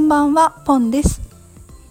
[0.00, 1.20] んばんは、ポンです。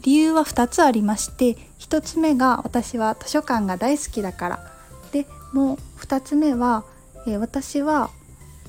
[0.02, 4.72] 理由は2つありまして、1つ目が私は図書館が大好きだから。
[5.12, 6.86] で、もう2つ目は、
[7.28, 8.10] えー、私は、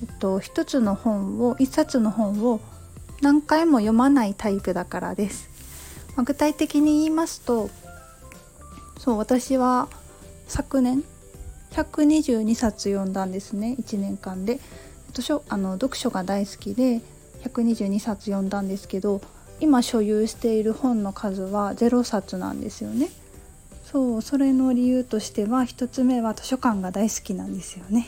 [0.02, 2.61] えっと、1つの本を、1冊の本を
[3.22, 5.48] 何回も読まないタイプだからです。
[6.16, 7.70] まあ、具体的に言いますと、
[8.98, 9.88] そう、私は
[10.48, 11.02] 昨年
[11.70, 14.61] 122冊読んだんですね、1年間で。
[15.14, 17.00] 図書あの読書が大好きで
[17.42, 19.20] 122冊読んだんですけど
[19.60, 23.10] 今所有している本の数は0冊なんですよね。
[23.84, 28.06] そうそれの理由としては1つ目は図書館が大好きなんですよね。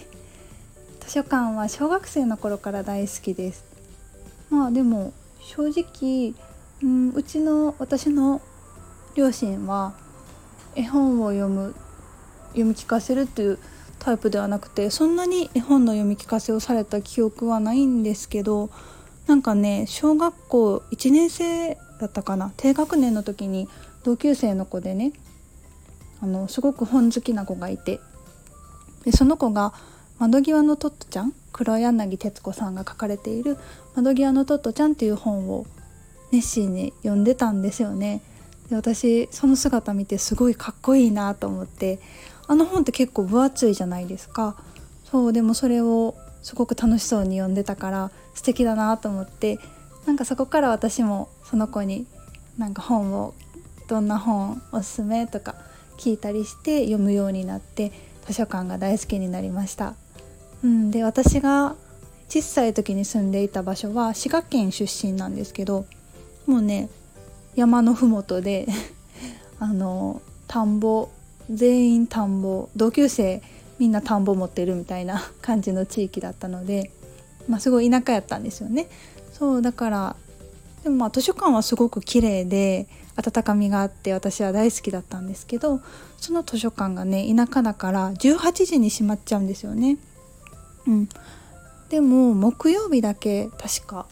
[1.00, 3.64] 図書館は小学生の頃から大好きです。
[4.48, 6.34] まあでも正直、
[6.82, 8.40] うん、うちの私の
[9.14, 9.94] 両親は
[10.74, 11.74] 絵本を読む
[12.50, 13.58] 読み聞かせるっていう
[13.98, 18.70] タイプではなくてそんなに絵本の読み聞かせをされた記憶はないんですけど
[19.26, 23.68] なんかね小学校1年生だったかな低学年の時に
[24.04, 25.12] 同級生の子でね
[26.20, 28.00] あのすごく本好きな子がいて
[29.04, 29.72] でその子が
[30.18, 33.58] 「窓際のトットちゃん」黒柳徹子さんが書かれている
[33.94, 35.66] 「窓際のトットちゃん」っていう本を
[36.30, 38.22] 熱心に読んでたんですよね。
[38.70, 42.00] で私その姿見てすごいかっこいいなと思って
[42.46, 44.56] あの本って結構分厚いじゃないですか
[45.04, 49.58] そうでもそれをすごく楽しそうに読んでたから素敵だなと思って
[50.06, 52.06] なんかそこから私もその子に
[52.58, 53.34] なんか本を
[53.88, 55.54] どんな本おすすめとか
[55.98, 57.92] 聞いたりして読むようになって
[58.26, 59.94] 図書館が大好きになりました。
[60.64, 61.74] うん、で私が
[62.28, 65.84] 小さい時に住んでいた場所は滋賀県出身なんですけど
[66.46, 66.88] もうね
[67.56, 68.66] 山の麓で
[69.58, 71.08] あの田んぼ
[71.50, 73.42] 全員田んぼ同級生
[73.78, 76.90] みんな田んぼ持ってるみたいな感じの地域だったので、
[77.48, 78.88] まあ、すごい田舎やったんですよね。
[79.32, 80.16] そうだから
[80.82, 85.80] でもまあ図書館はすごく綺麗で温かみがあって私は大好きだったんですけど
[86.16, 89.98] その図書館がね田舎だから18時に閉まっちゃうんですよね。
[90.86, 91.08] うん、
[91.88, 94.06] でも木曜日だけ確か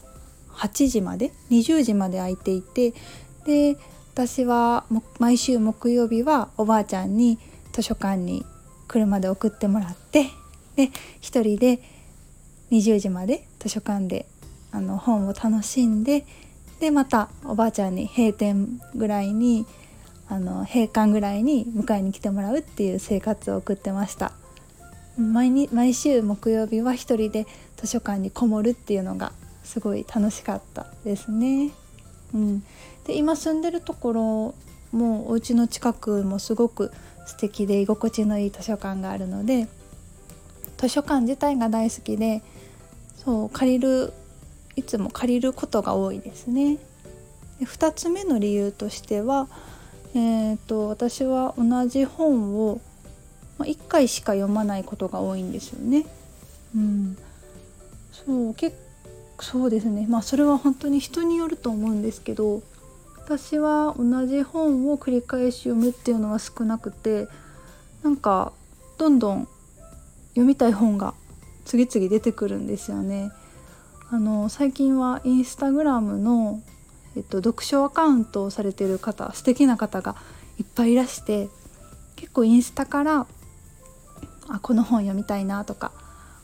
[0.55, 2.93] 8時まで20時まで空いていて
[3.45, 3.77] で
[4.13, 4.85] 私は
[5.19, 7.39] 毎週木曜日はおばあちゃんに
[7.73, 8.45] 図書館に
[8.87, 10.27] 車で送ってもらって
[10.77, 10.91] で
[11.21, 11.81] 一人で
[12.71, 14.27] 20時まで図書館で
[14.73, 16.25] あの本を楽しんで
[16.81, 19.67] でまたおばあちゃんに閉店ぐらいに
[20.29, 24.33] あの閉館ぐらいに迎えに来てもらうっていう生活を送ってました
[25.19, 29.33] 毎に毎週木曜日は一人で図書館にこもるっていうのが
[29.65, 31.71] すごい楽しかったですね。
[32.33, 32.61] うん、
[33.07, 34.55] で今住んでるところ
[34.93, 36.93] もお家の近くもすごく
[37.27, 39.69] 素敵で居心地のいい図書館があるので
[40.79, 42.43] 図書館自体が大好きで
[43.25, 44.13] そう借りる
[44.77, 46.79] いつも借りることが多いですね。
[47.59, 49.49] で2つ目の理由としては、
[50.15, 52.81] えーと、私は同じ本を、
[53.59, 56.07] ま1回しか読まないことが多いんですよね。
[56.75, 57.17] うん、
[58.13, 58.77] そう結
[59.41, 62.63] そうですねまあそれは本当に人によると思うんですけど
[63.17, 67.27] 私は同じ本を繰り返し読むっていうのは少なくて
[68.03, 68.53] なんか
[68.99, 69.49] どんどん
[70.31, 71.15] 読みたい本が
[71.65, 73.33] 次々出てくるんですよね。
[74.11, 76.61] あの最近はインスタグラムの、
[77.17, 80.17] えっと、読書アカウントをされてる方素敵な方が
[80.59, 81.49] いっぱいいらして
[82.17, 83.27] 結構インスタから
[84.49, 85.93] あこの本読みたいなとか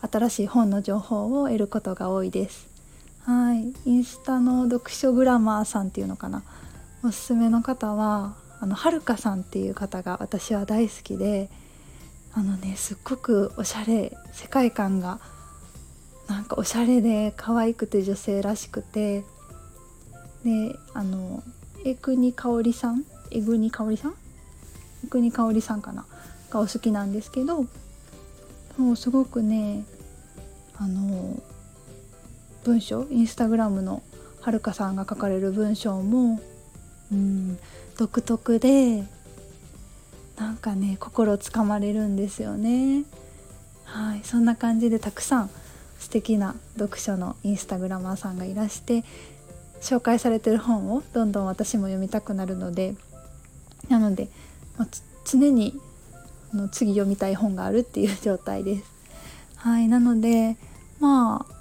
[0.01, 2.69] 新しい本の情報を得ることが多いです。
[3.25, 6.45] はいインスタの読書グラマーさんっていうのかな
[7.03, 11.51] おすすめの方はあのはるかさんっていう方が私は大好きで
[12.37, 15.21] あのねすっごくおしゃれ世界観が
[16.29, 19.25] なんかおしゃれで可愛くて女性らしくて
[20.45, 21.43] であの
[21.83, 24.15] 江国香織さん江国香織さん？
[25.07, 26.05] 江国香織さんかな？
[26.51, 27.65] がお好きなんですけど
[28.77, 29.87] もうすごくね
[30.77, 31.41] あの
[32.65, 34.03] 文章インスタグラムの
[34.43, 36.39] はるかさんが書かれる文章も
[37.11, 37.59] うん
[37.97, 39.05] 独特で
[40.37, 43.05] なんかね心つかまれるんですよね。
[43.85, 44.21] はい。
[44.25, 45.51] そんな感じでたくさん
[45.99, 49.05] 素敵な読書のインスタグラマーさんがいらして
[49.81, 52.95] 紹介されてる本をどんどん私も読みたくなるので
[53.89, 54.29] なので、
[54.77, 54.89] まあ、
[55.25, 55.79] 常に
[56.53, 58.85] の次読みたい本があるっていう状態です。
[59.57, 59.89] はい。
[59.89, 60.57] なので
[61.01, 61.57] まあ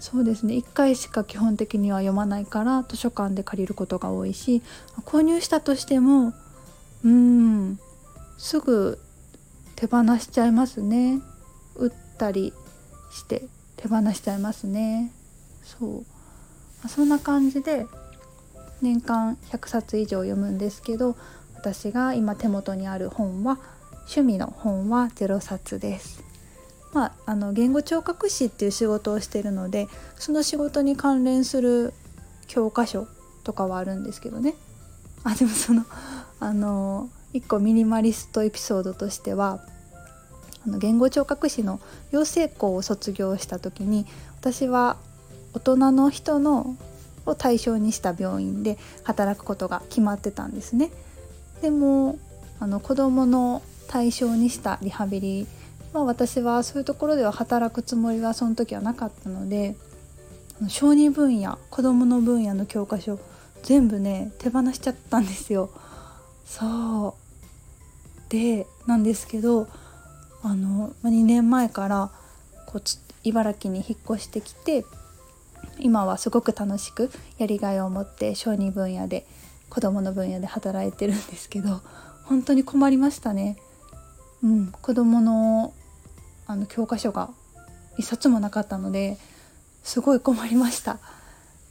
[0.00, 0.54] そうですね。
[0.54, 4.62] 1回しか基本的には読まないから図書館で借りることが多いし
[5.04, 6.34] 購入したとしても
[7.04, 7.78] うん
[8.42, 8.98] すぐ
[9.76, 11.20] 手放しちゃいますね。
[11.76, 12.52] 売ったり
[13.12, 13.44] して
[13.76, 15.12] 手放しちゃいますね。
[15.62, 15.98] そう。
[16.00, 16.06] ま
[16.86, 17.86] あそんな感じで
[18.80, 21.16] 年間100冊以上読むんですけど
[21.54, 23.60] 私が今手元にある本は
[24.00, 26.24] 趣味の本は0冊です。
[26.92, 29.86] まあ、あの言語聴覚士っていう仕事をしてるので
[30.16, 31.94] その仕事に関連する
[32.48, 33.06] 教科書
[33.44, 34.54] とかはあるんですけどね。
[35.22, 35.86] あでもその
[36.40, 39.60] あの一個ミニマリストエピソードとしては
[40.66, 41.80] あの言語聴覚士の
[42.10, 44.06] 養成校を卒業した時に
[44.40, 44.96] 私は
[45.54, 46.76] 大人の人の
[47.26, 50.90] を対象にした病院で働くことが決まってたんですね。
[51.60, 52.18] でも
[52.58, 55.46] あの子どもの対象にしたリハビリ
[55.92, 59.76] は私はそういうところでは働くつもりはその時はなかったので
[60.68, 63.18] 小児分野子どもの分野の教科書
[63.62, 65.70] 全部ね手放しちゃったんですよ。
[66.44, 67.21] そう
[68.32, 69.68] でなんですけど
[70.42, 72.10] あの2年前から
[72.66, 72.82] こう
[73.24, 74.86] 茨城に引っ越してきて
[75.78, 79.26] 今はすごく楽しくやりがいを持って小児分野で
[79.68, 81.82] 子どもの分野で働いてるんですけど
[82.24, 83.58] 本当に困りましたね。
[84.42, 85.74] うん、子どもの
[86.46, 87.28] あの教科書が
[87.98, 89.18] 一冊もなかったので
[89.82, 90.98] すごい困りました。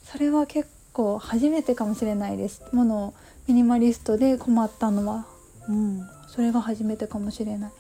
[0.04, 2.62] それは結構初めてかもしれないです。
[2.72, 3.16] もの
[3.48, 5.26] ミニマリストで困ったのは
[5.68, 6.21] うん。
[6.34, 7.72] それが初めてかもしれない、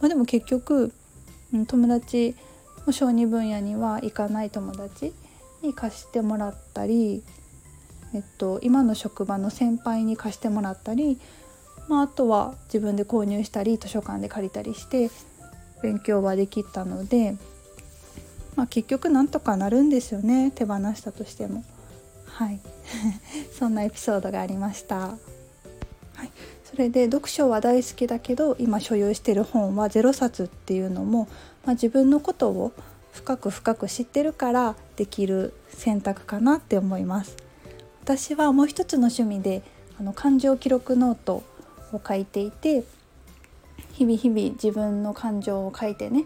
[0.00, 0.92] まあ、でも結局、
[1.66, 2.34] 友達
[2.84, 5.14] も小児分野には行かない友達
[5.62, 7.22] に貸してもらったり、
[8.12, 11.20] えっと、今の職場の先輩に貸してもらったり、
[11.88, 15.10] まあ、あとは自分で購入したり図書館で借りたりして
[15.82, 17.36] 勉強はできたので、
[18.56, 21.64] まあ、結局なんとかなるんですよね手放したとしても。
[22.26, 22.60] はい
[23.58, 24.96] そんなエピソードがありました。
[24.98, 25.16] は
[26.24, 26.30] い、
[26.80, 31.28] れで読書は大好きだけど今所有してる本は0冊っていうのも、
[31.64, 32.72] まあ、自分のことを
[33.12, 37.36] 深く深く知ってるからできる選択かなって思います。
[38.02, 39.62] 私はもう一つの趣味で
[39.98, 41.42] あの感情記録ノート
[41.92, 42.84] を書いていて
[43.92, 46.24] 日々日々自分の感情を書いてね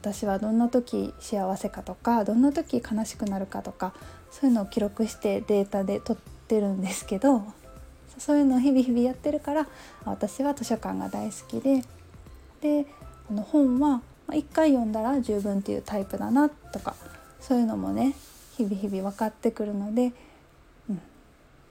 [0.00, 3.94] 私はどんな時幸せかとかどんな時悲しくなるかとか
[4.30, 7.44] そういうのを記録してデータで取ってるんですけど
[8.18, 9.66] そういうのを日々日々やってるから
[10.04, 11.84] 私は図書館が大好きで
[12.60, 12.86] で
[13.30, 16.94] あの本は1回読んだら十分っていうタイプだなとか
[17.40, 18.14] そういうのもね
[18.56, 20.12] 日々日々分かってくるので、
[20.88, 21.00] うん、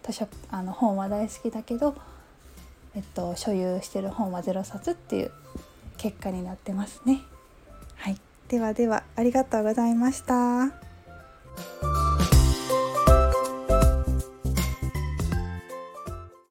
[0.04, 1.96] 図書あの本は大好きだけど、
[2.96, 5.32] えっと、所有してる本は0冊っていう
[5.98, 7.22] 結果になってますね。
[7.96, 8.18] はい、
[8.50, 11.93] ではではありがとうございました。